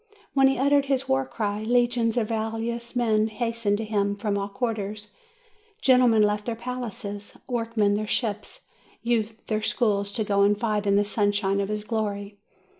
[0.33, 4.49] When he uttered his war cry, legions of valorous men hastened to him from all
[4.49, 5.13] quarters;
[5.79, 8.65] gentlemen left their palaces, workmen their ships,
[9.03, 12.39] youths their schools, to go and fight in the sunshine of his glory.